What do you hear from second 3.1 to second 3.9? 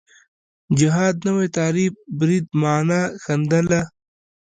ښندله